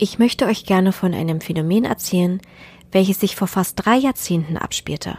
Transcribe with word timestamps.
Ich 0.00 0.20
möchte 0.20 0.46
euch 0.46 0.64
gerne 0.64 0.92
von 0.92 1.12
einem 1.12 1.40
Phänomen 1.40 1.84
erzählen, 1.84 2.40
welches 2.92 3.18
sich 3.18 3.34
vor 3.34 3.48
fast 3.48 3.84
drei 3.84 3.96
Jahrzehnten 3.96 4.56
abspielte. 4.56 5.16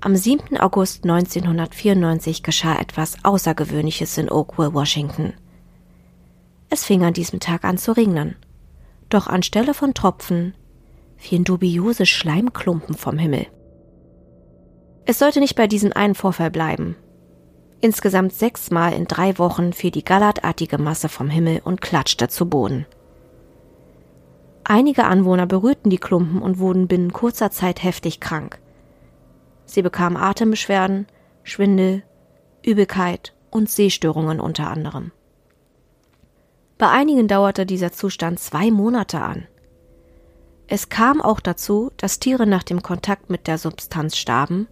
Am 0.00 0.16
7. 0.16 0.56
August 0.56 1.04
1994 1.04 2.42
geschah 2.42 2.78
etwas 2.78 3.22
Außergewöhnliches 3.24 4.16
in 4.16 4.30
Oakville, 4.30 4.72
Washington. 4.72 5.34
Es 6.70 6.84
fing 6.84 7.04
an 7.04 7.12
diesem 7.12 7.38
Tag 7.38 7.64
an 7.64 7.76
zu 7.76 7.92
regnen. 7.92 8.36
Doch 9.10 9.26
anstelle 9.26 9.74
von 9.74 9.92
Tropfen 9.92 10.54
fielen 11.16 11.44
dubiose 11.44 12.06
Schleimklumpen 12.06 12.94
vom 12.94 13.18
Himmel. 13.18 13.46
Es 15.04 15.18
sollte 15.18 15.40
nicht 15.40 15.56
bei 15.56 15.66
diesem 15.66 15.92
einen 15.92 16.14
Vorfall 16.14 16.50
bleiben. 16.50 16.96
Insgesamt 17.80 18.32
sechsmal 18.32 18.94
in 18.94 19.06
drei 19.06 19.36
Wochen 19.38 19.72
fiel 19.72 19.90
die 19.90 20.04
gallertartige 20.04 20.78
Masse 20.78 21.08
vom 21.08 21.28
Himmel 21.28 21.60
und 21.64 21.80
klatschte 21.80 22.28
zu 22.28 22.48
Boden. 22.48 22.86
Einige 24.70 25.06
Anwohner 25.06 25.46
berührten 25.46 25.88
die 25.88 25.96
Klumpen 25.96 26.42
und 26.42 26.58
wurden 26.58 26.88
binnen 26.88 27.10
kurzer 27.10 27.50
Zeit 27.50 27.82
heftig 27.82 28.20
krank. 28.20 28.60
Sie 29.64 29.80
bekamen 29.80 30.18
Atembeschwerden, 30.18 31.06
Schwindel, 31.42 32.02
Übelkeit 32.62 33.34
und 33.50 33.70
Sehstörungen 33.70 34.40
unter 34.40 34.68
anderem. 34.68 35.10
Bei 36.76 36.90
einigen 36.90 37.28
dauerte 37.28 37.64
dieser 37.64 37.92
Zustand 37.92 38.40
zwei 38.40 38.70
Monate 38.70 39.22
an. 39.22 39.48
Es 40.66 40.90
kam 40.90 41.22
auch 41.22 41.40
dazu, 41.40 41.90
dass 41.96 42.20
Tiere 42.20 42.46
nach 42.46 42.62
dem 42.62 42.82
Kontakt 42.82 43.30
mit 43.30 43.46
der 43.46 43.56
Substanz 43.56 44.18
starben, 44.18 44.68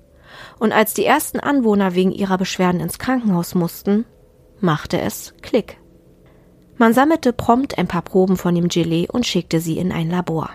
und 0.59 0.73
als 0.73 0.93
die 0.93 1.07
ersten 1.07 1.41
Anwohner 1.41 1.95
wegen 1.95 2.13
ihrer 2.13 2.37
Beschwerden 2.37 2.83
ins 2.83 2.99
Krankenhaus 2.99 3.55
mussten, 3.55 4.05
machte 4.61 5.01
es 5.01 5.33
Klick. 5.41 5.79
Man 6.79 6.93
sammelte 6.93 7.33
prompt 7.33 7.79
ein 7.79 7.89
paar 7.89 8.03
Proben 8.03 8.37
von 8.37 8.55
dem 8.55 8.69
Gelee 8.69 9.09
und 9.11 9.27
schickte 9.27 9.61
sie 9.61 9.79
in 9.79 9.93
ein 9.93 10.11
Labor. 10.11 10.51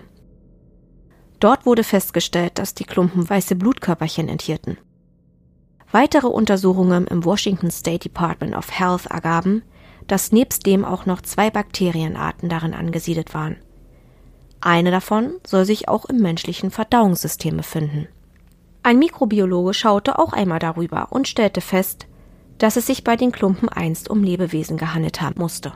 Dort 1.40 1.66
wurde 1.66 1.82
festgestellt, 1.82 2.58
dass 2.58 2.74
die 2.74 2.84
Klumpen 2.84 3.28
weiße 3.28 3.56
Blutkörperchen 3.56 4.28
enthielten. 4.28 4.78
Weitere 5.90 6.28
Untersuchungen 6.28 7.06
im 7.08 7.24
Washington 7.24 7.70
State 7.70 8.08
Department 8.08 8.54
of 8.54 8.70
Health 8.78 9.06
ergaben, 9.06 9.62
dass 10.06 10.32
nebst 10.32 10.64
dem 10.66 10.84
auch 10.84 11.06
noch 11.06 11.20
zwei 11.20 11.50
Bakterienarten 11.50 12.48
darin 12.48 12.74
angesiedelt 12.74 13.34
waren. 13.34 13.56
Eine 14.60 14.92
davon 14.92 15.32
soll 15.44 15.64
sich 15.64 15.88
auch 15.88 16.04
im 16.04 16.18
menschlichen 16.18 16.70
Verdauungssystem 16.70 17.56
befinden. 17.56 18.06
Ein 18.84 19.00
Mikrobiologe 19.00 19.74
schaute 19.74 20.18
auch 20.18 20.32
einmal 20.32 20.60
darüber 20.60 21.08
und 21.10 21.26
stellte 21.26 21.60
fest, 21.60 22.06
dass 22.58 22.76
es 22.76 22.86
sich 22.86 23.02
bei 23.02 23.16
den 23.16 23.32
Klumpen 23.32 23.68
einst 23.68 24.08
um 24.08 24.22
Lebewesen 24.22 24.76
gehandelt 24.76 25.20
haben 25.20 25.40
musste. 25.40 25.72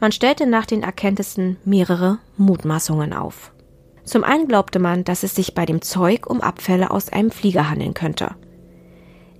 Man 0.00 0.12
stellte 0.12 0.46
nach 0.46 0.66
den 0.66 0.82
Erkenntnissen 0.82 1.56
mehrere 1.64 2.18
Mutmaßungen 2.36 3.12
auf. 3.12 3.52
Zum 4.04 4.24
einen 4.24 4.48
glaubte 4.48 4.78
man, 4.78 5.04
dass 5.04 5.22
es 5.22 5.34
sich 5.34 5.54
bei 5.54 5.66
dem 5.66 5.82
Zeug 5.82 6.26
um 6.28 6.40
Abfälle 6.40 6.90
aus 6.90 7.10
einem 7.10 7.30
Flieger 7.30 7.68
handeln 7.68 7.94
könnte. 7.94 8.36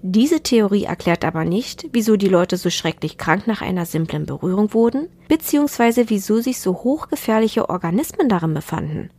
Diese 0.02 0.42
Theorie 0.42 0.84
erklärt 0.84 1.24
aber 1.24 1.44
nicht, 1.44 1.88
wieso 1.92 2.16
die 2.16 2.28
Leute 2.28 2.56
so 2.56 2.70
schrecklich 2.70 3.18
krank 3.18 3.46
nach 3.46 3.62
einer 3.62 3.86
simplen 3.86 4.26
Berührung 4.26 4.72
wurden, 4.74 5.08
beziehungsweise 5.28 6.10
wieso 6.10 6.40
sich 6.40 6.60
so 6.60 6.72
hochgefährliche 6.74 7.68
Organismen 7.68 8.28
darin 8.28 8.54
befanden. 8.54 9.10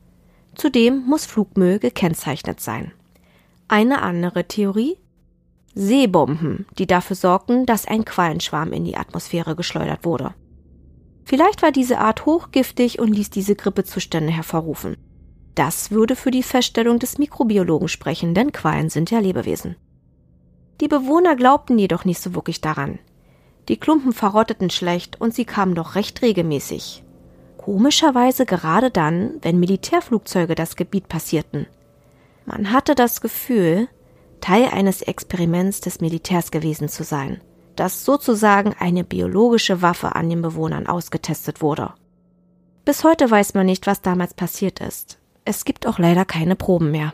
Zudem 0.55 1.05
muss 1.05 1.25
Flugmüll 1.25 1.79
gekennzeichnet 1.79 2.59
sein. 2.59 2.91
Eine 3.67 4.01
andere 4.01 4.45
Theorie? 4.47 4.97
Seebomben, 5.75 6.65
die 6.77 6.87
dafür 6.87 7.15
sorgten, 7.15 7.65
dass 7.65 7.87
ein 7.87 8.05
Quallenschwarm 8.05 8.73
in 8.73 8.85
die 8.85 8.97
Atmosphäre 8.97 9.55
geschleudert 9.55 10.03
wurde. 10.03 10.33
Vielleicht 11.29 11.61
war 11.61 11.71
diese 11.71 11.99
Art 11.99 12.25
hochgiftig 12.25 12.97
und 12.97 13.13
ließ 13.13 13.29
diese 13.29 13.53
Grippezustände 13.53 14.33
hervorrufen. 14.33 14.97
Das 15.53 15.91
würde 15.91 16.15
für 16.15 16.31
die 16.31 16.41
Feststellung 16.41 16.97
des 16.97 17.19
Mikrobiologen 17.19 17.87
sprechen, 17.87 18.33
denn 18.33 18.51
Quallen 18.51 18.89
sind 18.89 19.11
ja 19.11 19.19
Lebewesen. 19.19 19.75
Die 20.81 20.87
Bewohner 20.87 21.35
glaubten 21.35 21.77
jedoch 21.77 22.03
nicht 22.03 22.19
so 22.19 22.33
wirklich 22.33 22.61
daran. 22.61 22.97
Die 23.67 23.77
Klumpen 23.77 24.11
verrotteten 24.11 24.71
schlecht 24.71 25.21
und 25.21 25.35
sie 25.35 25.45
kamen 25.45 25.75
doch 25.75 25.93
recht 25.93 26.23
regelmäßig. 26.23 27.03
Komischerweise 27.57 28.47
gerade 28.47 28.89
dann, 28.89 29.33
wenn 29.43 29.59
Militärflugzeuge 29.59 30.55
das 30.55 30.75
Gebiet 30.75 31.09
passierten. 31.09 31.67
Man 32.47 32.71
hatte 32.71 32.95
das 32.95 33.21
Gefühl, 33.21 33.87
Teil 34.41 34.69
eines 34.71 35.03
Experiments 35.03 35.79
des 35.79 36.01
Militärs 36.01 36.49
gewesen 36.49 36.89
zu 36.89 37.03
sein 37.03 37.39
dass 37.79 38.03
sozusagen 38.03 38.75
eine 38.77 39.05
biologische 39.05 39.81
Waffe 39.81 40.15
an 40.15 40.29
den 40.29 40.41
Bewohnern 40.41 40.85
ausgetestet 40.85 41.61
wurde. 41.61 41.93
Bis 42.83 43.05
heute 43.05 43.31
weiß 43.31 43.53
man 43.53 43.67
nicht, 43.67 43.87
was 43.87 44.01
damals 44.01 44.33
passiert 44.33 44.81
ist. 44.81 45.17
Es 45.45 45.63
gibt 45.63 45.87
auch 45.87 45.97
leider 45.97 46.25
keine 46.25 46.57
Proben 46.57 46.91
mehr. 46.91 47.13